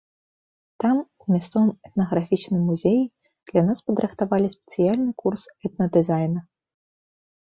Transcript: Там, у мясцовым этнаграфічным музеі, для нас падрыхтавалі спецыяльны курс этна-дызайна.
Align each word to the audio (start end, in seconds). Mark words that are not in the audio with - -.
Там, 0.83 0.95
у 1.25 1.33
мясцовым 1.33 1.67
этнаграфічным 1.87 2.61
музеі, 2.69 3.03
для 3.51 3.61
нас 3.67 3.83
падрыхтавалі 3.89 4.47
спецыяльны 4.55 5.11
курс 5.23 5.43
этна-дызайна. 5.69 6.39